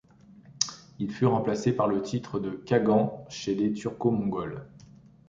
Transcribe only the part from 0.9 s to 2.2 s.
Il fut remplacé par le